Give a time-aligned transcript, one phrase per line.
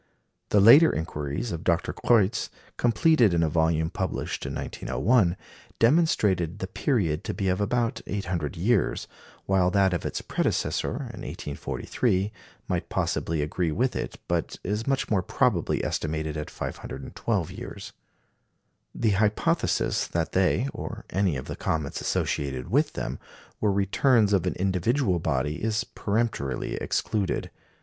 [0.49, 1.93] The later inquiries of Dr.
[1.93, 5.37] Kreutz, completed in a volume published in 1901,
[5.77, 9.07] demonstrated the period to be of about 800 years,
[9.45, 12.31] while that of its predecessor in 1843
[12.67, 17.93] might possibly agree with it, but is much more probably estimated at 512 years.
[18.95, 23.19] The hypothesis that they, or any of the comets associated with them,
[23.59, 27.51] were returns of an individual body is peremptorily excluded.